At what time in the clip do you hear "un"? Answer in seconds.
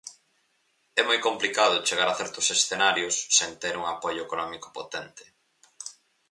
3.81-3.85